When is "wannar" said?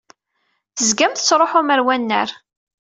1.85-2.29